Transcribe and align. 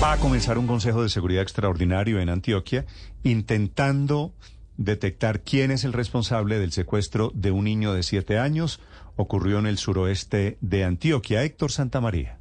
Va 0.00 0.12
a 0.12 0.16
comenzar 0.18 0.58
un 0.58 0.68
Consejo 0.68 1.02
de 1.02 1.08
Seguridad 1.08 1.42
Extraordinario 1.42 2.20
en 2.20 2.28
Antioquia 2.28 2.86
intentando 3.24 4.32
detectar 4.76 5.40
quién 5.40 5.72
es 5.72 5.82
el 5.82 5.92
responsable 5.92 6.60
del 6.60 6.70
secuestro 6.70 7.32
de 7.34 7.50
un 7.50 7.64
niño 7.64 7.92
de 7.92 8.04
siete 8.04 8.38
años. 8.38 8.78
Ocurrió 9.16 9.58
en 9.58 9.66
el 9.66 9.76
suroeste 9.76 10.56
de 10.60 10.84
Antioquia. 10.84 11.42
Héctor 11.42 11.72
Santamaría. 11.72 12.37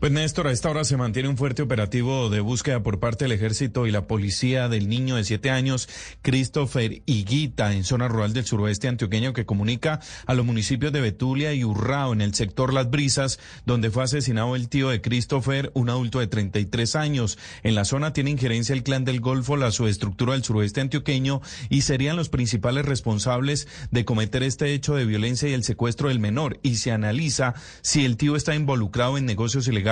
Pues 0.00 0.12
Néstor, 0.12 0.46
a 0.46 0.52
esta 0.52 0.70
hora 0.70 0.84
se 0.84 0.96
mantiene 0.96 1.28
un 1.28 1.36
fuerte 1.36 1.60
operativo 1.60 2.30
de 2.30 2.38
búsqueda 2.38 2.84
por 2.84 3.00
parte 3.00 3.24
del 3.24 3.32
ejército 3.32 3.84
y 3.84 3.90
la 3.90 4.06
policía 4.06 4.68
del 4.68 4.88
niño 4.88 5.16
de 5.16 5.24
siete 5.24 5.50
años, 5.50 5.88
Christopher 6.22 7.02
Higuita, 7.04 7.72
en 7.72 7.82
zona 7.82 8.06
rural 8.06 8.32
del 8.32 8.44
suroeste 8.44 8.86
antioqueño 8.86 9.32
que 9.32 9.44
comunica 9.44 9.98
a 10.26 10.34
los 10.34 10.46
municipios 10.46 10.92
de 10.92 11.00
Betulia 11.00 11.52
y 11.52 11.64
Urrao, 11.64 12.12
en 12.12 12.20
el 12.20 12.32
sector 12.34 12.72
Las 12.72 12.90
Brisas, 12.90 13.40
donde 13.66 13.90
fue 13.90 14.04
asesinado 14.04 14.54
el 14.54 14.68
tío 14.68 14.90
de 14.90 15.00
Christopher, 15.00 15.72
un 15.74 15.90
adulto 15.90 16.20
de 16.20 16.28
33 16.28 16.94
años. 16.94 17.36
En 17.64 17.74
la 17.74 17.84
zona 17.84 18.12
tiene 18.12 18.30
injerencia 18.30 18.76
el 18.76 18.84
clan 18.84 19.04
del 19.04 19.18
Golfo, 19.20 19.56
la 19.56 19.72
subestructura 19.72 20.34
del 20.34 20.44
suroeste 20.44 20.80
antioqueño 20.80 21.40
y 21.70 21.80
serían 21.80 22.14
los 22.14 22.28
principales 22.28 22.84
responsables 22.84 23.66
de 23.90 24.04
cometer 24.04 24.44
este 24.44 24.72
hecho 24.74 24.94
de 24.94 25.06
violencia 25.06 25.48
y 25.48 25.54
el 25.54 25.64
secuestro 25.64 26.08
del 26.08 26.20
menor. 26.20 26.60
Y 26.62 26.76
se 26.76 26.92
analiza 26.92 27.54
si 27.82 28.04
el 28.04 28.16
tío 28.16 28.36
está 28.36 28.54
involucrado 28.54 29.18
en 29.18 29.26
negocios 29.26 29.66
ilegales 29.66 29.87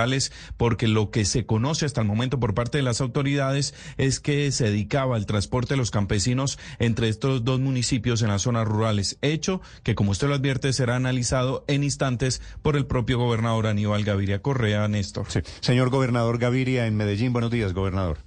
porque 0.57 0.89
lo 0.89 1.11
que 1.11 1.25
se 1.25 1.47
conoce 1.47 1.87
hasta 1.87 2.01
el 2.01 2.07
momento 2.07 2.41
por 2.41 2.55
parte 2.55 2.79
de 2.79 2.83
las 2.83 3.01
autoridades 3.01 3.75
es 3.97 4.21
que 4.21 4.51
se 4.53 4.65
dedicaba 4.65 5.17
al 5.17 5.27
transporte 5.27 5.75
de 5.75 5.79
los 5.79 5.91
campesinos 5.91 6.59
entre 6.79 7.09
estos 7.09 7.45
dos 7.45 7.61
municipios 7.61 8.23
en 8.23 8.29
las 8.29 8.43
zonas 8.43 8.67
rurales, 8.67 9.19
hecho 9.23 9.61
que 9.83 9.95
como 9.95 10.11
usted 10.11 10.29
lo 10.29 10.35
advierte 10.35 10.73
será 10.73 10.97
analizado 10.97 11.65
en 11.69 11.85
instantes 11.85 12.41
por 12.63 12.77
el 12.77 12.87
propio 12.87 13.19
gobernador 13.19 13.67
Aníbal 13.67 14.05
Gaviria 14.05 14.43
Correa, 14.43 14.87
Néstor. 14.89 15.27
Sí. 15.31 15.41
Señor 15.61 15.91
gobernador 15.91 16.39
Gaviria 16.39 16.87
en 16.87 16.97
Medellín, 16.97 17.33
buenos 17.33 17.51
días, 17.51 17.73
gobernador. 17.73 18.19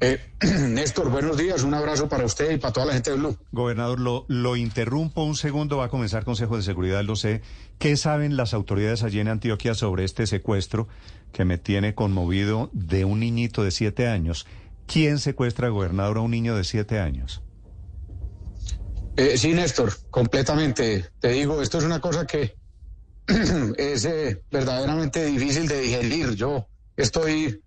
Eh, 0.00 0.18
Néstor, 0.68 1.10
buenos 1.10 1.36
días, 1.36 1.62
un 1.62 1.74
abrazo 1.74 2.08
para 2.08 2.24
usted 2.24 2.52
y 2.52 2.56
para 2.56 2.72
toda 2.72 2.86
la 2.86 2.94
gente 2.94 3.10
de 3.10 3.16
Blue. 3.16 3.36
Gobernador, 3.52 4.00
lo, 4.00 4.24
lo 4.28 4.56
interrumpo 4.56 5.22
un 5.22 5.36
segundo, 5.36 5.76
va 5.76 5.86
a 5.86 5.88
comenzar 5.90 6.24
Consejo 6.24 6.56
de 6.56 6.62
Seguridad, 6.62 7.04
lo 7.04 7.16
sé. 7.16 7.42
¿Qué 7.78 7.98
saben 7.98 8.36
las 8.36 8.54
autoridades 8.54 9.02
allí 9.02 9.20
en 9.20 9.28
Antioquia 9.28 9.74
sobre 9.74 10.04
este 10.04 10.26
secuestro 10.26 10.88
que 11.32 11.44
me 11.44 11.58
tiene 11.58 11.94
conmovido 11.94 12.70
de 12.72 13.04
un 13.04 13.20
niñito 13.20 13.62
de 13.62 13.70
siete 13.70 14.08
años? 14.08 14.46
¿Quién 14.86 15.18
secuestra, 15.18 15.68
gobernador, 15.68 16.16
a 16.16 16.20
un 16.22 16.30
niño 16.30 16.56
de 16.56 16.64
siete 16.64 16.98
años? 16.98 17.42
Eh, 19.16 19.36
sí, 19.36 19.52
Néstor, 19.52 19.92
completamente. 20.08 21.10
Te 21.20 21.28
digo, 21.28 21.60
esto 21.60 21.76
es 21.76 21.84
una 21.84 22.00
cosa 22.00 22.26
que 22.26 22.56
es 23.76 24.04
eh, 24.06 24.42
verdaderamente 24.50 25.26
difícil 25.26 25.68
de 25.68 25.80
digerir. 25.80 26.34
Yo 26.36 26.66
estoy 26.96 27.60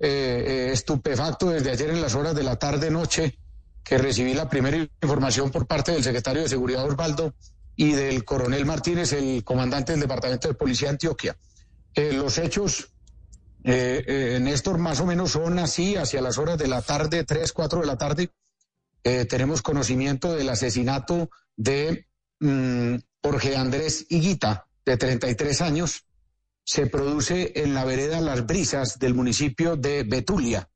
eh, 0.00 0.70
estupefacto 0.72 1.50
desde 1.50 1.70
ayer 1.70 1.90
en 1.90 2.00
las 2.00 2.14
horas 2.14 2.34
de 2.34 2.42
la 2.42 2.56
tarde-noche 2.56 3.38
que 3.82 3.98
recibí 3.98 4.34
la 4.34 4.48
primera 4.48 4.76
información 4.76 5.50
por 5.50 5.66
parte 5.66 5.92
del 5.92 6.02
secretario 6.02 6.42
de 6.42 6.48
Seguridad 6.48 6.84
Osvaldo 6.84 7.34
y 7.76 7.92
del 7.92 8.24
coronel 8.24 8.64
Martínez, 8.64 9.12
el 9.12 9.44
comandante 9.44 9.92
del 9.92 10.00
Departamento 10.00 10.48
de 10.48 10.54
Policía 10.54 10.88
de 10.88 10.92
Antioquia. 10.92 11.36
Eh, 11.94 12.12
los 12.12 12.38
hechos, 12.38 12.92
eh, 13.62 14.38
Néstor, 14.40 14.78
más 14.78 15.00
o 15.00 15.06
menos 15.06 15.32
son 15.32 15.58
así, 15.58 15.96
hacia 15.96 16.22
las 16.22 16.38
horas 16.38 16.58
de 16.58 16.68
la 16.68 16.82
tarde, 16.82 17.24
3, 17.24 17.52
4 17.52 17.80
de 17.80 17.86
la 17.86 17.98
tarde, 17.98 18.30
tenemos 19.28 19.60
conocimiento 19.60 20.32
del 20.34 20.48
asesinato 20.48 21.28
de 21.56 22.06
mm, 22.40 22.94
Jorge 23.22 23.54
Andrés 23.54 24.06
Higuita, 24.08 24.66
de 24.84 24.96
33 24.96 25.60
años, 25.60 26.04
se 26.64 26.86
produce 26.86 27.52
en 27.56 27.74
la 27.74 27.84
vereda 27.84 28.20
Las 28.20 28.46
Brisas 28.46 28.98
del 28.98 29.14
municipio 29.14 29.76
de 29.76 30.02
Betulia. 30.02 30.68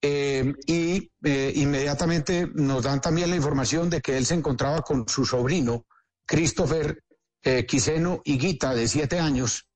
Eh, 0.00 0.54
y 0.66 1.10
eh, 1.24 1.52
inmediatamente 1.56 2.48
nos 2.54 2.84
dan 2.84 3.00
también 3.00 3.30
la 3.30 3.36
información 3.36 3.90
de 3.90 4.00
que 4.00 4.16
él 4.16 4.24
se 4.24 4.34
encontraba 4.34 4.82
con 4.82 5.08
su 5.08 5.24
sobrino, 5.24 5.86
Christopher 6.24 7.02
eh, 7.42 7.66
Quiseno 7.66 8.22
Higuita, 8.24 8.74
de 8.74 8.88
siete 8.88 9.20
años. 9.20 9.66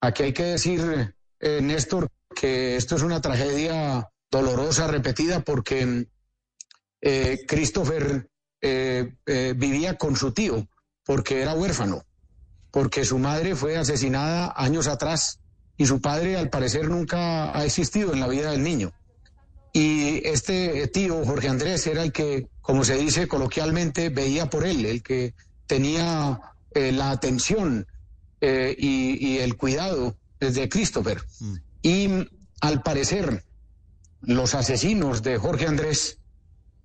Aquí 0.00 0.22
hay 0.24 0.32
que 0.32 0.44
decir, 0.44 1.14
Néstor, 1.40 2.10
que 2.34 2.76
esto 2.76 2.96
es 2.96 3.02
una 3.02 3.20
tragedia 3.20 4.08
dolorosa, 4.30 4.86
repetida, 4.86 5.40
porque 5.40 6.06
Christopher 7.48 8.28
vivía 8.60 9.96
con 9.96 10.16
su 10.16 10.32
tío, 10.32 10.68
porque 11.04 11.40
era 11.40 11.54
huérfano 11.54 12.04
porque 12.76 13.06
su 13.06 13.18
madre 13.18 13.56
fue 13.56 13.78
asesinada 13.78 14.52
años 14.54 14.86
atrás 14.86 15.40
y 15.78 15.86
su 15.86 16.02
padre 16.02 16.36
al 16.36 16.50
parecer 16.50 16.90
nunca 16.90 17.58
ha 17.58 17.64
existido 17.64 18.12
en 18.12 18.20
la 18.20 18.28
vida 18.28 18.50
del 18.50 18.62
niño. 18.62 18.92
Y 19.72 20.20
este 20.28 20.86
tío, 20.88 21.24
Jorge 21.24 21.48
Andrés, 21.48 21.86
era 21.86 22.02
el 22.02 22.12
que, 22.12 22.48
como 22.60 22.84
se 22.84 22.98
dice 22.98 23.28
coloquialmente, 23.28 24.10
veía 24.10 24.50
por 24.50 24.66
él, 24.66 24.84
el 24.84 25.02
que 25.02 25.32
tenía 25.66 26.38
eh, 26.74 26.92
la 26.92 27.12
atención 27.12 27.86
eh, 28.42 28.76
y, 28.78 29.38
el 29.38 29.56
cuidado 29.56 30.14
de 30.38 30.68
Christopher. 30.68 31.22
Mm. 31.40 31.54
Y 31.80 32.28
al 32.60 32.82
parecer, 32.82 33.42
los 34.20 34.54
asesinos 34.54 35.22
de 35.22 35.38
Jorge 35.38 35.66
Andrés 35.66 36.18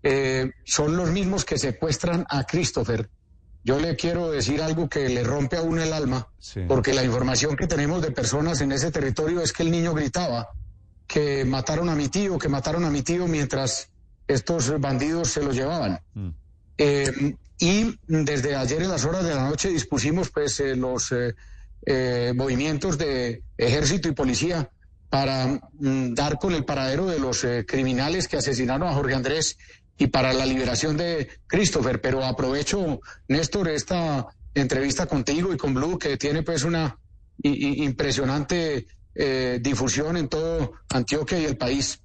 eh, 0.04 0.52
son 0.64 0.96
los 0.96 1.12
mismos 1.12 1.44
que 1.44 1.58
secuestran 1.58 2.26
a 2.30 2.46
Christopher 2.46 3.10
yo 3.64 3.80
le 3.80 3.96
quiero 3.96 4.32
decir 4.32 4.62
algo 4.62 4.90
que 4.90 5.08
le 5.10 5.24
rompe 5.24 5.58
a 5.58 5.62
uno 5.62 5.82
el 5.84 5.94
alma, 5.94 6.28
porque 6.68 6.94
la 6.94 7.04
información 7.04 7.56
que 7.56 7.68
tenemos 7.68 8.02
de 8.02 8.12
personas 8.12 8.62
en 8.62 8.72
ese 8.72 8.92
territorio 8.92 9.42
es 9.42 9.54
que 9.54 9.64
el 9.64 9.72
niño 9.72 9.94
gritaba 9.94 10.50
que 11.08 11.46
mataron 11.46 11.90
a 11.90 11.96
mi 11.96 12.08
tío, 12.08 12.40
que 12.40 12.48
mataron 12.48 12.86
a 12.86 12.90
mi 12.90 13.02
tío 13.02 13.28
mientras 13.28 13.90
estos 14.28 14.80
bandidos 14.80 15.30
se 15.30 15.44
lo 15.44 15.52
llevaban. 15.52 16.00
Mm. 16.14 16.30
Eh, 16.78 17.36
y 17.60 18.00
desde 18.08 18.56
ayer 18.56 18.82
en 18.82 18.90
las 18.90 19.06
horas 19.06 19.24
de 19.24 19.36
la 19.36 19.48
noche 19.48 19.70
dispusimos 19.70 20.32
pues 20.32 20.60
eh, 20.62 20.76
los 20.76 21.14
eh, 21.86 22.34
movimientos 22.36 22.98
de 22.98 23.44
ejército 23.58 24.08
y 24.08 24.14
policía 24.14 24.70
para 25.10 25.60
mm, 25.74 26.14
dar 26.14 26.40
con 26.40 26.54
el 26.54 26.66
paradero 26.66 27.06
de 27.06 27.20
los 27.20 27.46
criminales 27.68 28.28
que 28.28 28.38
asesinaron 28.38 28.88
a 28.88 28.94
Jorge 28.94 29.14
Andrés 29.14 29.58
y 30.02 30.08
para 30.08 30.34
la 30.34 30.48
liberación 30.48 30.98
de 30.98 31.30
Christopher. 31.46 32.02
Pero 32.02 32.24
aprovecho, 32.24 33.02
Néstor, 33.28 33.70
esta 33.70 34.26
entrevista 34.56 35.06
contigo 35.06 35.54
y 35.54 35.58
con 35.58 35.76
Blue, 35.76 36.00
que 36.00 36.18
tiene 36.18 36.42
pues 36.42 36.64
una 36.64 36.98
impresionante 37.44 38.88
eh, 39.14 39.60
difusión 39.62 40.18
en 40.18 40.28
todo 40.28 40.74
Antioquia 40.90 41.40
y 41.40 41.46
el 41.46 41.56
país, 41.56 42.00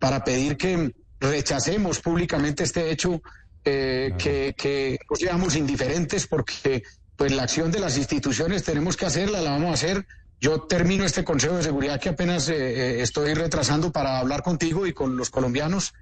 para 0.00 0.24
pedir 0.24 0.56
que 0.56 0.92
rechacemos 1.20 2.00
públicamente 2.00 2.64
este 2.64 2.90
hecho, 2.90 3.22
eh, 3.64 4.12
que, 4.18 4.52
que 4.58 4.98
nos 5.08 5.20
llevamos 5.20 5.54
indiferentes 5.54 6.26
porque 6.26 6.82
pues 7.14 7.30
la 7.30 7.44
acción 7.44 7.70
de 7.70 7.78
las 7.78 7.96
instituciones 7.96 8.64
tenemos 8.64 8.96
que 8.96 9.06
hacerla, 9.06 9.40
la 9.40 9.52
vamos 9.52 9.70
a 9.70 9.74
hacer. 9.74 10.04
Yo 10.40 10.62
termino 10.62 11.04
este 11.04 11.22
Consejo 11.22 11.58
de 11.58 11.62
Seguridad 11.62 12.00
que 12.00 12.08
apenas 12.08 12.48
eh, 12.48 13.02
estoy 13.02 13.34
retrasando 13.34 13.92
para 13.92 14.18
hablar 14.18 14.42
contigo 14.42 14.84
y 14.84 14.92
con 14.92 15.16
los 15.16 15.30
colombianos 15.30 15.92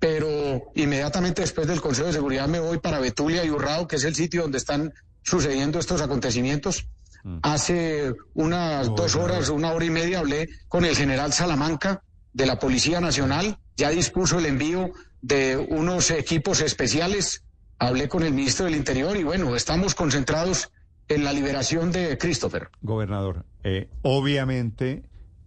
pero 0.00 0.72
inmediatamente 0.74 1.42
después 1.42 1.68
del 1.68 1.80
Consejo 1.80 2.08
de 2.08 2.14
Seguridad 2.14 2.48
me 2.48 2.58
voy 2.58 2.78
para 2.78 2.98
Betulia 2.98 3.44
y 3.44 3.50
Urrao, 3.50 3.86
que 3.86 3.96
es 3.96 4.04
el 4.04 4.14
sitio 4.14 4.42
donde 4.42 4.58
están 4.58 4.92
sucediendo 5.22 5.78
estos 5.78 6.00
acontecimientos. 6.00 6.88
Mm. 7.22 7.38
Hace 7.42 8.14
unas 8.32 8.88
dos 8.94 9.14
horas, 9.14 9.50
una 9.50 9.72
hora 9.72 9.84
y 9.84 9.90
media, 9.90 10.20
hablé 10.20 10.48
con 10.68 10.86
el 10.86 10.96
general 10.96 11.34
Salamanca 11.34 12.02
de 12.32 12.46
la 12.46 12.58
Policía 12.58 13.00
Nacional, 13.00 13.58
ya 13.76 13.90
dispuso 13.90 14.38
el 14.38 14.46
envío 14.46 14.90
de 15.20 15.58
unos 15.58 16.10
equipos 16.10 16.62
especiales, 16.62 17.44
hablé 17.78 18.08
con 18.08 18.22
el 18.22 18.32
ministro 18.32 18.64
del 18.64 18.76
Interior 18.76 19.18
y 19.18 19.24
bueno, 19.24 19.54
estamos 19.54 19.94
concentrados 19.94 20.70
en 21.08 21.24
la 21.24 21.34
liberación 21.34 21.92
de 21.92 22.16
Christopher. 22.16 22.70
Gobernador, 22.80 23.44
eh, 23.64 23.90
obviamente 24.00 25.02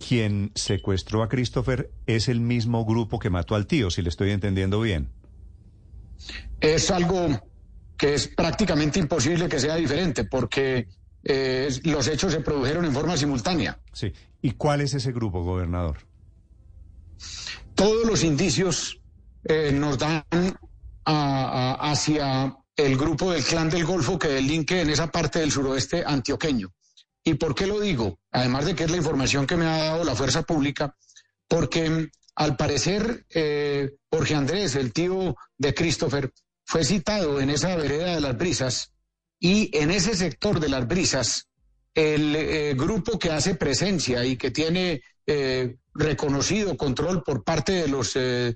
quien 0.08 0.52
secuestró 0.56 1.24
a 1.24 1.30
Christopher 1.30 1.90
es 2.06 2.28
el 2.28 2.40
mismo 2.42 2.86
grupo 2.86 3.20
que 3.20 3.30
mató 3.30 3.56
al 3.56 3.66
tío, 3.68 3.90
si 3.90 4.02
le 4.02 4.10
estoy 4.10 4.32
entendiendo 4.32 4.82
bien. 4.82 5.10
Es 6.60 6.92
algo 6.92 7.28
que 7.98 8.14
es 8.16 8.28
prácticamente 8.28 9.00
imposible 9.00 9.48
que 9.50 9.60
sea 9.60 9.76
diferente, 9.76 10.26
porque 10.26 10.88
eh, 11.24 11.70
los 11.84 12.08
hechos 12.08 12.34
se 12.34 12.42
produjeron 12.42 12.86
en 12.86 12.94
forma 12.94 13.16
simultánea. 13.18 13.80
Sí. 13.94 14.12
¿Y 14.42 14.52
cuál 14.52 14.82
es 14.82 14.94
ese 14.94 15.12
grupo, 15.12 15.44
gobernador? 15.44 15.98
Todos 17.76 18.06
los 18.06 18.24
indicios 18.24 19.00
eh, 19.46 19.72
nos 19.74 19.98
dan 19.98 20.24
a- 20.34 20.56
a- 21.06 21.92
hacia 21.92 22.56
el 22.76 22.98
grupo 22.98 23.32
del 23.32 23.44
Clan 23.44 23.70
del 23.70 23.86
Golfo 23.86 24.18
que 24.18 24.28
delinque 24.30 24.82
en 24.82 24.90
esa 24.90 25.12
parte 25.12 25.40
del 25.40 25.52
suroeste 25.52 26.04
antioqueño. 26.06 26.72
¿Y 27.24 27.36
por 27.36 27.56
qué 27.56 27.68
lo 27.68 27.80
digo? 27.80 28.20
Además 28.31 28.66
de 28.66 28.75
que 28.75 28.84
es 28.84 28.92
la 28.92 28.98
información 28.98 29.48
que 29.48 29.56
me 29.56 29.66
ha 29.66 29.78
dado 29.78 30.04
la 30.04 30.16
fuerza 30.16 30.44
pública, 30.44 30.96
porque 31.48 31.90
mm, 31.90 32.10
al 32.36 32.58
parecer 32.58 33.25
eh, 33.30 33.92
Jorge 34.10 34.36
Andrés, 34.36 34.75
el 34.75 34.92
tío 34.92 35.36
de 35.58 35.74
Christopher, 35.74 36.34
fue 36.66 36.84
citado 36.84 37.40
en 37.40 37.50
esa 37.50 37.75
vereda 37.75 38.16
de 38.16 38.22
las 38.22 38.38
brisas 38.38 38.94
y 39.40 39.70
en 39.78 39.92
ese 39.92 40.16
sector 40.16 40.60
de 40.60 40.70
las 40.70 40.88
brisas, 40.88 41.50
el 41.94 42.36
eh, 42.36 42.74
grupo 42.75 43.20
que 43.20 43.31
hace 43.31 43.56
presencia 43.56 44.25
y 44.25 44.38
que 44.38 44.52
tiene 44.52 45.02
eh, 45.28 45.75
reconocido 45.94 46.75
control 46.75 47.24
por 47.24 47.44
parte 47.44 47.74
de 47.74 47.88
los 47.88 48.16
eh, 48.16 48.56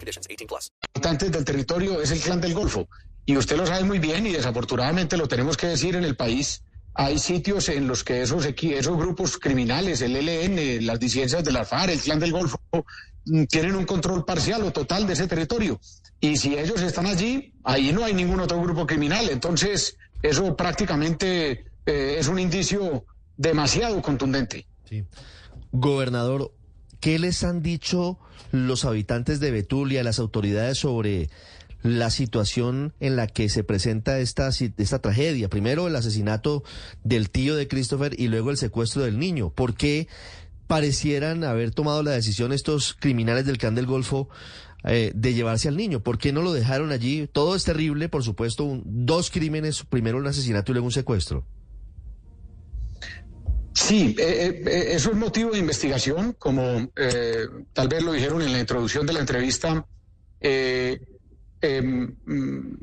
conditions. 0.00 0.26
18 0.26 0.46
plus. 0.46 0.72
habitantes 0.94 1.30
del 1.30 1.44
territorio 1.44 2.00
es 2.00 2.10
el 2.10 2.20
clan 2.20 2.40
del 2.40 2.54
Golfo. 2.54 2.88
Y 3.26 3.36
usted 3.36 3.56
lo 3.56 3.66
sabe 3.66 3.84
muy 3.84 3.98
bien 3.98 4.26
y 4.26 4.32
desafortunadamente 4.32 5.16
lo 5.16 5.28
tenemos 5.28 5.56
que 5.56 5.68
decir 5.68 5.94
en 5.94 6.04
el 6.04 6.16
país. 6.16 6.64
Hay 6.94 7.18
sitios 7.18 7.68
en 7.68 7.86
los 7.86 8.02
que 8.02 8.22
esos, 8.22 8.44
esos 8.44 8.96
grupos 8.96 9.38
criminales, 9.38 10.00
el 10.00 10.16
ELN, 10.16 10.84
las 10.84 10.98
disidencias 10.98 11.44
de 11.44 11.52
la 11.52 11.64
FARC, 11.64 11.92
el 11.92 12.00
clan 12.00 12.18
del 12.18 12.32
Golfo, 12.32 12.58
mm, 13.26 13.44
tienen 13.44 13.76
un 13.76 13.84
control 13.84 14.24
parcial 14.24 14.64
o 14.64 14.72
total 14.72 15.06
de 15.06 15.12
ese 15.12 15.28
territorio. 15.28 15.80
Y 16.20 16.36
si 16.36 16.58
ellos 16.58 16.82
están 16.82 17.06
allí, 17.06 17.54
ahí 17.62 17.92
no 17.92 18.04
hay 18.04 18.14
ningún 18.14 18.40
otro 18.40 18.60
grupo 18.60 18.86
criminal. 18.86 19.28
Entonces, 19.30 19.96
eso 20.22 20.56
prácticamente 20.56 21.64
eh, 21.86 22.16
es 22.18 22.28
un 22.28 22.38
indicio 22.38 23.04
demasiado 23.36 24.02
contundente. 24.02 24.66
Sí. 24.88 25.04
Gobernador, 25.72 26.52
¿qué 27.00 27.18
les 27.18 27.42
han 27.44 27.62
dicho 27.62 28.18
los 28.52 28.84
habitantes 28.84 29.40
de 29.40 29.50
Betulia, 29.50 30.04
las 30.04 30.18
autoridades 30.18 30.78
sobre 30.78 31.28
la 31.82 32.10
situación 32.10 32.92
en 33.00 33.16
la 33.16 33.26
que 33.26 33.48
se 33.48 33.64
presenta 33.64 34.18
esta, 34.18 34.48
esta 34.76 34.98
tragedia? 35.00 35.48
Primero 35.48 35.86
el 35.88 35.96
asesinato 35.96 36.62
del 37.04 37.30
tío 37.30 37.56
de 37.56 37.68
Christopher 37.68 38.18
y 38.20 38.28
luego 38.28 38.50
el 38.50 38.56
secuestro 38.58 39.02
del 39.02 39.18
niño. 39.18 39.50
¿Por 39.50 39.74
qué 39.74 40.06
parecieran 40.66 41.42
haber 41.44 41.72
tomado 41.72 42.02
la 42.02 42.12
decisión 42.12 42.52
estos 42.52 42.94
criminales 42.94 43.44
del 43.46 43.58
Clan 43.58 43.74
del 43.74 43.86
Golfo 43.86 44.28
eh, 44.84 45.10
de 45.14 45.34
llevarse 45.34 45.68
al 45.68 45.76
niño? 45.76 46.00
¿Por 46.02 46.18
qué 46.18 46.32
no 46.32 46.42
lo 46.42 46.52
dejaron 46.52 46.92
allí? 46.92 47.28
Todo 47.32 47.56
es 47.56 47.64
terrible, 47.64 48.08
por 48.08 48.22
supuesto, 48.24 48.64
un- 48.64 48.82
dos 48.84 49.30
crímenes, 49.30 49.82
primero 49.88 50.18
un 50.18 50.26
asesinato 50.26 50.70
y 50.70 50.74
luego 50.74 50.86
un 50.86 50.92
secuestro. 50.92 51.44
Sí, 53.90 54.14
eh, 54.20 54.62
eh, 54.66 54.84
eso 54.92 55.10
es 55.10 55.16
motivo 55.16 55.50
de 55.50 55.58
investigación, 55.58 56.36
como 56.38 56.62
eh, 56.94 57.44
tal 57.72 57.88
vez 57.88 58.02
lo 58.04 58.12
dijeron 58.12 58.40
en 58.40 58.52
la 58.52 58.60
introducción 58.60 59.04
de 59.04 59.12
la 59.12 59.18
entrevista. 59.20 59.84
eh, 60.42 60.98
em, 61.60 62.16
mm, 62.24 62.76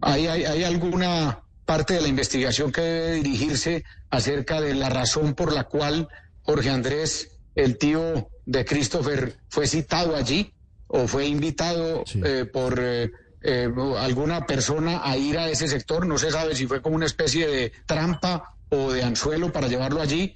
hay, 0.00 0.26
hay- 0.26 0.44
hay 0.44 0.64
alguna 0.64 1.44
parte 1.66 1.94
de 1.94 2.00
la 2.00 2.08
investigación 2.08 2.72
que 2.72 2.80
debe 2.80 3.12
dirigirse 3.22 3.84
acerca 4.10 4.60
de 4.60 4.74
la 4.74 4.88
razón 4.88 5.34
por 5.34 5.52
la 5.52 5.64
cual 5.64 6.08
Jorge 6.42 6.70
Andrés, 6.70 7.28
el 7.54 7.76
tío 7.78 8.30
de 8.46 8.64
Christopher, 8.64 9.36
fue 9.48 9.66
citado 9.66 10.16
allí 10.16 10.52
o 10.88 11.06
fue 11.06 11.26
invitado 11.26 12.02
Sí. 12.06 12.20
eh, 12.24 12.46
por 12.52 12.80
eh, 12.82 13.10
eh, 13.42 13.68
alguna 13.98 14.46
persona 14.46 15.02
a 15.04 15.16
ir 15.16 15.38
a 15.38 15.48
ese 15.50 15.68
sector. 15.68 16.06
No 16.06 16.18
se 16.18 16.30
sabe 16.32 16.56
si 16.56 16.66
fue 16.66 16.80
como 16.82 16.96
una 16.96 17.06
especie 17.06 17.46
de 17.46 17.72
trampa 17.86 18.56
o 18.70 18.90
de 18.92 19.02
anzuelo 19.04 19.52
para 19.52 19.68
llevarlo 19.68 20.00
allí. 20.00 20.34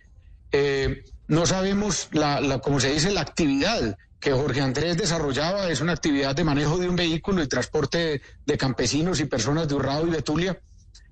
Eh, 0.53 1.05
no 1.27 1.47
sabemos, 1.47 2.09
la, 2.12 2.61
como 2.61 2.81
se 2.81 2.93
dice, 2.93 3.11
la 3.11 3.21
actividad 3.21 3.97
que 4.19 4.33
Jorge 4.33 4.61
Andrés 4.61 4.97
desarrollaba 4.97 5.71
es 5.71 5.81
una 5.81 5.93
actividad 5.93 6.35
de 6.35 6.45
manejo 6.45 6.79
de 6.79 6.89
un 6.89 6.97
vehículo 6.97 7.43
y 7.43 7.49
transporte 7.49 8.23
de 8.47 8.59
campesinos 8.59 9.21
y 9.21 9.27
personas 9.27 9.69
de 9.69 9.75
Urrao 9.75 10.06
y 10.06 10.11
Betulia. 10.11 10.59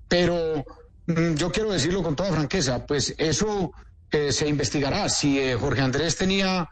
Pero 0.07 0.65
mm, 1.05 1.35
yo 1.35 1.51
quiero 1.51 1.71
decirlo 1.71 2.03
con 2.03 2.15
toda 2.15 2.33
franqueza, 2.33 2.85
pues 2.85 3.13
eso 3.17 3.71
eh, 4.11 4.31
se 4.31 4.47
investigará. 4.47 5.07
Si 5.07 5.39
eh, 5.39 5.55
Jorge 5.55 5.81
Andrés 5.81 6.15
tenía 6.15 6.69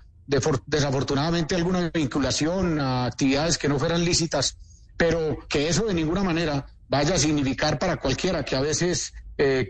desafortunadamente 0.66 1.54
alguna 1.54 1.92
vinculación 1.94 2.80
a 2.80 3.06
actividades 3.06 3.60
que 3.60 3.70
no 3.70 3.78
fueran 3.78 4.04
lícitas, 4.04 4.58
pero 4.98 5.38
que 5.48 5.70
eso 5.70 5.86
de 5.86 5.94
ninguna 5.94 6.24
manera 6.24 6.66
vaya 6.90 7.14
a 7.14 7.20
significar 7.20 7.78
para 7.78 7.98
cualquiera 7.98 8.44
que 8.44 8.56
a 8.56 8.62
veces 8.62 9.14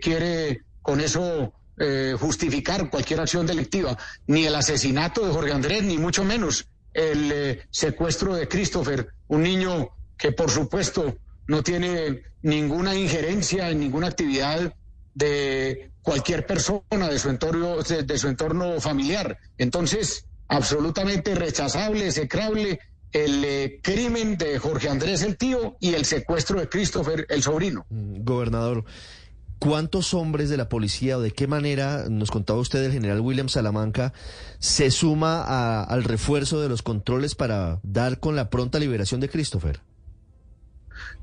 quiere 0.02 0.62
con 0.82 1.02
eso 1.02 1.52
eh, 1.78 2.16
justificar 2.20 2.90
cualquier 2.90 3.20
acción 3.20 3.46
delictiva, 3.46 3.98
ni 4.28 4.46
el 4.46 4.56
asesinato 4.56 5.26
de 5.26 5.34
Jorge 5.34 5.52
Andrés, 5.52 5.84
ni 5.84 5.98
mucho 5.98 6.24
menos 6.24 6.68
el 6.94 7.32
eh, 7.32 7.62
secuestro 7.70 8.36
de 8.36 8.48
Christopher, 8.48 9.10
un 9.28 9.44
niño 9.44 9.90
que 10.18 10.32
por 10.32 10.50
supuesto 10.50 11.18
no 11.48 11.62
tiene 11.64 12.24
ninguna 12.42 12.96
injerencia 12.96 13.70
en 13.70 13.80
ninguna 13.80 14.08
actividad 14.08 14.74
de 15.14 15.92
cualquier 16.02 16.46
persona 16.46 17.10
de 17.10 17.20
su 17.20 17.30
entorno, 17.30 17.82
de, 17.82 18.04
de 18.04 18.18
su 18.18 18.28
entorno 18.28 18.80
familiar. 18.80 19.38
Entonces, 19.58 20.26
absolutamente 20.48 21.36
rechazable, 21.36 22.08
execrable 22.08 22.80
el 23.12 23.46
eh, 23.46 23.80
crimen 23.82 24.38
de 24.38 24.60
Jorge 24.60 24.90
Andrés 24.90 25.22
el 25.22 25.38
tío 25.38 25.78
y 25.80 25.94
el 25.94 26.04
secuestro 26.04 26.60
de 26.60 26.68
Christopher 26.68 27.26
el 27.30 27.42
sobrino. 27.42 27.86
Mm, 27.90 28.24
Gobernador, 28.24 28.84
¿cuántos 29.60 30.14
hombres 30.14 30.50
de 30.50 30.58
la 30.58 30.70
policía 30.70 31.18
o 31.18 31.22
de 31.22 31.32
qué 31.32 31.48
manera, 31.48 32.06
nos 32.10 32.32
contaba 32.32 32.60
usted 32.60 32.84
el 32.84 32.92
general 32.92 33.22
William 33.22 33.50
Salamanca, 33.50 34.14
se 34.60 34.92
suma 34.92 35.42
a- 35.44 35.84
al 35.84 36.04
refuerzo 36.04 36.62
de 36.62 36.70
los 36.70 36.82
controles 36.82 37.36
para 37.36 37.80
dar 37.84 38.20
con 38.20 38.36
la 38.36 38.50
pronta 38.50 38.80
liberación 38.80 39.22
de 39.22 39.30
Christopher? 39.30 39.80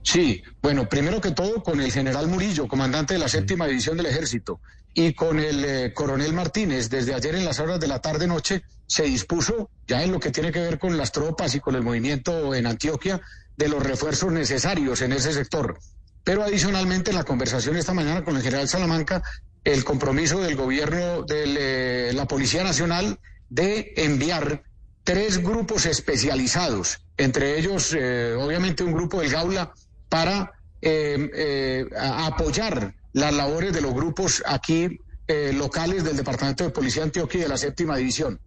Sí, 0.03 0.43
bueno, 0.61 0.89
primero 0.89 1.21
que 1.21 1.31
todo 1.31 1.62
con 1.62 1.81
el 1.81 1.93
general 1.93 2.27
Murillo, 2.29 2.67
comandante 2.69 3.15
de 3.15 3.21
la 3.21 3.29
séptima 3.29 3.67
división 3.67 3.97
del 3.97 4.07
ejército, 4.07 4.61
y 4.95 5.15
con 5.15 5.39
el 5.39 5.65
eh, 5.65 5.93
coronel 5.95 6.33
Martínez, 6.35 6.91
desde 6.91 7.15
ayer 7.15 7.35
en 7.37 7.45
las 7.45 7.61
horas 7.61 7.81
de 7.81 7.87
la 7.87 8.01
tarde-noche 8.01 8.62
se 8.87 9.05
dispuso, 9.05 9.71
ya 9.87 10.03
en 10.03 10.12
lo 10.12 10.21
que 10.21 10.31
tiene 10.31 10.53
que 10.53 10.61
ver 10.61 10.79
con 10.79 10.97
las 10.99 11.12
tropas 11.12 11.55
y 11.55 11.61
con 11.61 11.75
el 11.77 11.83
movimiento 11.83 12.55
en 12.55 12.67
Antioquia, 12.67 13.21
de 13.57 13.69
los 13.69 13.83
refuerzos 13.83 14.33
necesarios 14.33 15.01
en 15.03 15.12
ese 15.12 15.33
sector. 15.33 15.79
Pero 16.25 16.43
adicionalmente 16.45 17.11
en 17.11 17.17
la 17.17 17.25
conversación 17.25 17.76
esta 17.76 17.95
mañana 17.95 18.25
con 18.25 18.37
el 18.37 18.43
general 18.43 18.69
Salamanca, 18.69 19.23
el 19.64 19.85
compromiso 19.85 20.41
del 20.41 20.57
gobierno 20.57 21.23
de 21.23 22.12
la 22.14 22.26
Policía 22.26 22.64
Nacional 22.64 23.19
de 23.49 23.93
enviar 23.97 24.62
tres 25.05 25.43
grupos 25.43 25.87
especializados, 25.87 27.00
entre 27.17 27.59
ellos 27.59 27.95
eh, 27.97 28.35
obviamente 28.38 28.85
un 28.85 28.93
grupo 28.93 29.21
del 29.21 29.31
Gaula 29.31 29.73
para 30.09 30.52
eh, 30.81 31.31
eh, 31.35 31.87
apoyar 31.97 32.95
las 33.12 33.33
labores 33.33 33.73
de 33.73 33.81
los 33.81 33.95
grupos 33.95 34.43
aquí 34.47 34.99
eh, 35.29 35.52
locales 35.52 36.02
del 36.02 36.17
Departamento 36.17 36.64
de 36.64 36.71
Policía 36.71 37.05
Antioquia 37.05 37.38
y 37.38 37.43
de 37.45 37.49
la 37.49 37.57
séptima 37.57 37.97
división. 37.97 38.41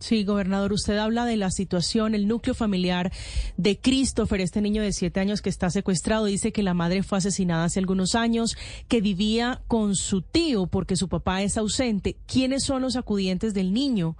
Sí, 0.00 0.22
gobernador, 0.24 0.72
usted 0.72 0.96
habla 0.96 1.24
de 1.24 1.36
la 1.36 1.50
situación, 1.50 2.14
el 2.14 2.28
núcleo 2.28 2.54
familiar 2.54 3.12
de 3.56 3.80
Christopher, 3.80 4.40
este 4.40 4.60
niño 4.60 4.80
de 4.80 4.92
siete 4.92 5.18
años 5.18 5.42
que 5.42 5.50
está 5.50 5.70
secuestrado. 5.70 6.26
Dice 6.26 6.52
que 6.52 6.62
la 6.62 6.74
madre 6.74 7.02
fue 7.02 7.18
asesinada 7.18 7.64
hace 7.64 7.80
algunos 7.80 8.14
años, 8.14 8.56
que 8.86 9.00
vivía 9.00 9.62
con 9.66 9.96
su 9.96 10.22
tío 10.22 10.66
porque 10.66 10.96
su 10.96 11.08
papá 11.08 11.42
es 11.42 11.58
ausente. 11.58 12.16
¿Quiénes 12.26 12.62
son 12.62 12.82
los 12.82 12.94
acudientes 12.94 13.54
del 13.54 13.72
niño, 13.72 14.16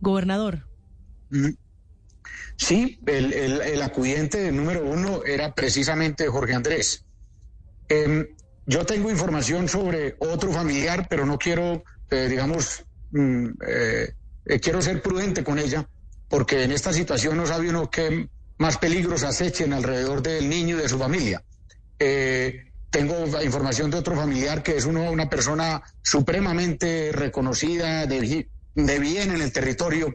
gobernador? 0.00 0.66
Mm. 1.30 1.50
Sí, 2.56 2.98
el, 3.06 3.82
acudiente 3.82 4.52
número 4.52 4.84
uno 4.84 5.24
era 5.24 5.54
precisamente 5.54 6.28
Jorge 6.28 6.54
Andrés. 6.54 7.04
Em, 7.88 8.26
yo 8.66 8.84
tengo 8.86 9.10
información 9.10 9.68
sobre 9.68 10.16
otro 10.18 10.52
familiar, 10.52 11.06
pero 11.08 11.26
no 11.26 11.38
quiero, 11.38 11.84
eh, 12.10 12.28
digamos, 12.28 12.84
mm, 13.10 13.46
eh, 13.66 14.14
eh, 14.46 14.60
quiero 14.60 14.82
ser 14.82 15.02
prudente 15.02 15.42
con 15.44 15.58
ella, 15.58 15.88
porque 16.28 16.64
en 16.64 16.72
esta 16.72 16.92
situación 16.92 17.36
no 17.36 17.46
sabe 17.46 17.68
uno 17.68 17.90
qué 17.90 18.28
más 18.58 18.78
peligros 18.78 19.22
acechen 19.22 19.72
alrededor 19.72 20.22
del 20.22 20.48
niño 20.48 20.76
y 20.76 20.82
de 20.82 20.88
su 20.88 20.98
familia. 20.98 21.42
Eh, 21.98 22.72
tengo 22.90 23.42
información 23.42 23.90
de 23.90 23.98
otro 23.98 24.14
familiar 24.14 24.62
que 24.62 24.76
es 24.76 24.84
uno, 24.84 25.10
una 25.10 25.28
persona 25.28 25.82
supremamente 26.02 27.10
reconocida, 27.12 28.06
de, 28.06 28.48
de 28.74 28.98
bien 28.98 29.32
en 29.32 29.42
el 29.42 29.52
territorio, 29.52 30.14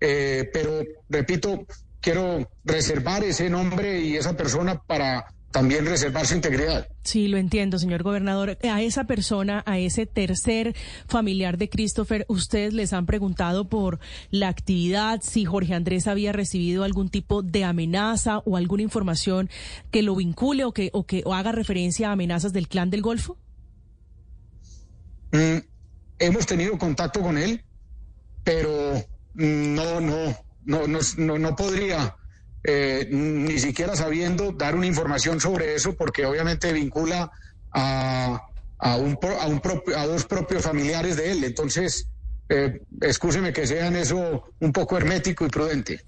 eh, 0.00 0.48
pero 0.52 0.82
repito, 1.08 1.66
quiero 2.00 2.50
reservar 2.64 3.24
ese 3.24 3.50
nombre 3.50 4.00
y 4.00 4.16
esa 4.16 4.36
persona 4.36 4.80
para 4.82 5.26
también 5.54 5.86
reservar 5.86 6.26
su 6.26 6.34
integridad. 6.34 6.88
Sí, 7.04 7.28
lo 7.28 7.38
entiendo, 7.38 7.78
señor 7.78 8.02
gobernador. 8.02 8.58
A 8.68 8.82
esa 8.82 9.04
persona, 9.04 9.62
a 9.66 9.78
ese 9.78 10.04
tercer 10.04 10.74
familiar 11.06 11.58
de 11.58 11.68
Christopher, 11.68 12.26
ustedes 12.28 12.74
les 12.74 12.92
han 12.92 13.06
preguntado 13.06 13.68
por 13.68 14.00
la 14.32 14.48
actividad, 14.48 15.20
si 15.22 15.44
Jorge 15.44 15.74
Andrés 15.74 16.08
había 16.08 16.32
recibido 16.32 16.82
algún 16.82 17.08
tipo 17.08 17.42
de 17.42 17.62
amenaza 17.62 18.38
o 18.38 18.56
alguna 18.56 18.82
información 18.82 19.48
que 19.92 20.02
lo 20.02 20.16
vincule 20.16 20.64
o 20.64 20.72
que, 20.72 20.90
o 20.92 21.06
que 21.06 21.22
haga 21.32 21.52
referencia 21.52 22.08
a 22.08 22.12
amenazas 22.12 22.52
del 22.52 22.66
clan 22.66 22.90
del 22.90 23.02
Golfo. 23.02 23.38
Mm, 25.30 25.58
hemos 26.18 26.46
tenido 26.46 26.76
contacto 26.78 27.20
con 27.20 27.38
él, 27.38 27.62
pero 28.42 29.04
no, 29.34 30.00
no, 30.00 30.36
no, 30.64 30.86
no, 30.88 31.38
no 31.38 31.54
podría 31.54 32.16
eh, 32.64 33.06
ni 33.10 33.58
siquiera 33.58 33.94
sabiendo 33.94 34.52
dar 34.52 34.74
una 34.74 34.86
información 34.86 35.40
sobre 35.40 35.74
eso, 35.74 35.94
porque 35.94 36.26
obviamente 36.26 36.72
vincula 36.72 37.30
a, 37.72 38.40
a, 38.78 38.96
un, 38.96 39.18
a, 39.40 39.46
un 39.46 39.62
a 39.96 40.06
dos 40.06 40.24
propios 40.24 40.62
familiares 40.62 41.16
de 41.16 41.32
él. 41.32 41.44
Entonces, 41.44 42.08
eh, 42.48 42.80
excúseme 43.00 43.52
que 43.52 43.66
sean 43.66 43.96
eso 43.96 44.44
un 44.60 44.72
poco 44.72 44.96
hermético 44.96 45.46
y 45.46 45.48
prudente. 45.48 46.00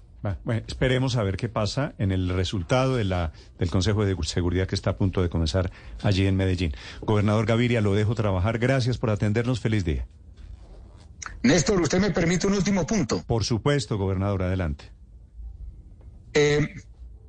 Bueno, 0.43 0.63
esperemos 0.67 1.15
a 1.15 1.23
ver 1.23 1.37
qué 1.37 1.47
pasa 1.47 1.93
en 1.99 2.11
el 2.11 2.29
resultado 2.29 2.95
de 2.95 3.05
la, 3.05 3.31
del 3.59 3.69
Consejo 3.69 4.03
de 4.03 4.15
Seguridad 4.23 4.67
que 4.67 4.75
está 4.75 4.89
a 4.89 4.97
punto 4.97 5.21
de 5.21 5.29
comenzar 5.29 5.71
allí 6.01 6.25
en 6.25 6.35
Medellín. 6.35 6.73
Gobernador 7.01 7.45
Gaviria, 7.45 7.81
lo 7.81 7.93
dejo 7.93 8.15
trabajar. 8.15 8.57
Gracias 8.59 8.97
por 8.97 9.09
atendernos. 9.09 9.59
Feliz 9.61 9.85
día. 9.85 10.05
Néstor, 11.43 11.79
¿usted 11.79 11.99
me 11.99 12.11
permite 12.11 12.47
un 12.47 12.53
último 12.53 12.85
punto? 12.85 13.23
Por 13.25 13.43
supuesto, 13.45 13.97
gobernador, 13.97 14.43
adelante. 14.43 14.91
Eh, 16.39 16.75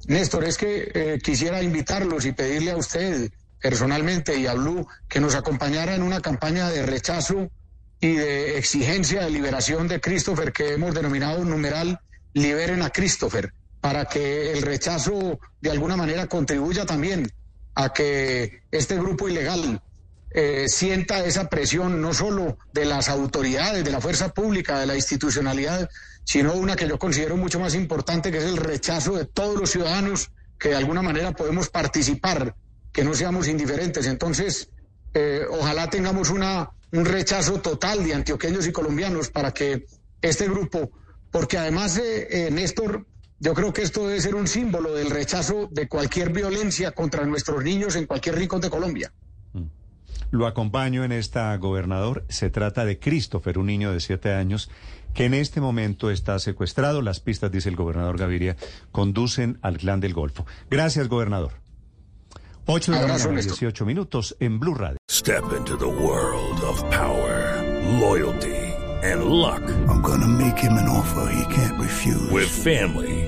Néstor, 0.06 0.44
es 0.44 0.58
que 0.58 0.90
eh, 0.92 1.18
quisiera 1.22 1.62
invitarlos 1.62 2.26
y 2.26 2.32
pedirle 2.32 2.72
a 2.72 2.76
usted 2.76 3.30
personalmente 3.58 4.36
y 4.36 4.46
a 4.46 4.52
Blue 4.52 4.86
que 5.08 5.18
nos 5.18 5.34
acompañara 5.34 5.94
en 5.94 6.02
una 6.02 6.20
campaña 6.20 6.68
de 6.68 6.84
rechazo 6.84 7.50
y 8.00 8.16
de 8.16 8.58
exigencia 8.58 9.24
de 9.24 9.30
liberación 9.30 9.88
de 9.88 9.98
Christopher 10.02 10.52
que 10.52 10.74
hemos 10.74 10.94
denominado 10.94 11.42
numeral 11.42 12.00
Liberen 12.34 12.82
a 12.82 12.90
Christopher, 12.90 13.54
para 13.80 14.04
que 14.04 14.52
el 14.52 14.60
rechazo 14.60 15.40
de 15.62 15.70
alguna 15.70 15.96
manera 15.96 16.26
contribuya 16.26 16.84
también 16.84 17.32
a 17.74 17.94
que 17.94 18.60
este 18.70 18.96
grupo 18.96 19.26
ilegal 19.26 19.80
eh, 20.32 20.66
sienta 20.68 21.24
esa 21.24 21.48
presión 21.48 22.02
no 22.02 22.12
solo 22.12 22.58
de 22.74 22.84
las 22.84 23.08
autoridades, 23.08 23.84
de 23.84 23.90
la 23.90 24.02
fuerza 24.02 24.28
pública, 24.34 24.78
de 24.78 24.86
la 24.86 24.96
institucionalidad, 24.96 25.88
sino 26.28 26.52
una 26.52 26.76
que 26.76 26.86
yo 26.86 26.98
considero 26.98 27.38
mucho 27.38 27.58
más 27.58 27.74
importante, 27.74 28.30
que 28.30 28.36
es 28.36 28.44
el 28.44 28.58
rechazo 28.58 29.16
de 29.16 29.24
todos 29.24 29.58
los 29.58 29.70
ciudadanos 29.70 30.30
que 30.58 30.68
de 30.68 30.76
alguna 30.76 31.00
manera 31.00 31.32
podemos 31.32 31.70
participar, 31.70 32.54
que 32.92 33.02
no 33.02 33.14
seamos 33.14 33.48
indiferentes. 33.48 34.04
Entonces, 34.04 34.68
eh, 35.14 35.46
ojalá 35.48 35.88
tengamos 35.88 36.28
una, 36.28 36.68
un 36.92 37.06
rechazo 37.06 37.62
total 37.62 38.04
de 38.04 38.12
antioqueños 38.12 38.66
y 38.66 38.72
colombianos 38.72 39.30
para 39.30 39.54
que 39.54 39.86
este 40.20 40.46
grupo, 40.50 40.90
porque 41.30 41.56
además, 41.56 41.96
eh, 41.96 42.50
Néstor, 42.52 43.06
yo 43.40 43.54
creo 43.54 43.72
que 43.72 43.80
esto 43.80 44.06
debe 44.06 44.20
ser 44.20 44.34
un 44.34 44.48
símbolo 44.48 44.92
del 44.92 45.08
rechazo 45.08 45.70
de 45.72 45.88
cualquier 45.88 46.30
violencia 46.30 46.90
contra 46.90 47.24
nuestros 47.24 47.64
niños 47.64 47.96
en 47.96 48.04
cualquier 48.04 48.34
rincón 48.34 48.60
de 48.60 48.68
Colombia. 48.68 49.10
Lo 50.30 50.46
acompaño 50.46 51.04
en 51.04 51.12
esta, 51.12 51.56
gobernador. 51.56 52.24
Se 52.28 52.50
trata 52.50 52.84
de 52.84 52.98
Christopher, 52.98 53.58
un 53.58 53.66
niño 53.66 53.92
de 53.92 54.00
siete 54.00 54.32
años 54.32 54.70
que 55.14 55.24
en 55.24 55.34
este 55.34 55.60
momento 55.60 56.10
está 56.10 56.38
secuestrado. 56.38 57.02
Las 57.02 57.20
pistas, 57.20 57.50
dice 57.50 57.68
el 57.68 57.76
gobernador 57.76 58.18
Gaviria, 58.18 58.56
conducen 58.92 59.58
al 59.62 59.78
clan 59.78 60.00
del 60.00 60.14
Golfo. 60.14 60.46
Gracias, 60.70 61.08
gobernador. 61.08 61.52
8 62.66 62.92
de 62.92 63.00
la 63.00 63.06
mañana, 63.06 63.40
18 63.40 63.86
minutos 63.86 64.36
en 64.40 64.60
Blue 64.60 64.74
Radio. 64.74 64.98
Step 65.10 65.44
into 65.56 65.76
the 65.78 65.86
world 65.86 66.60
of 66.62 66.82
power, 66.90 67.62
loyalty 67.98 68.68
and 69.02 69.24
luck. 69.24 69.62
I'm 69.88 70.02
gonna 70.02 70.28
make 70.28 70.58
him 70.58 70.72
an 70.74 70.88
offer 70.88 71.30
he 71.32 71.54
can't 71.54 71.78
refuse. 71.80 72.30
With 72.30 72.48
family, 72.48 73.27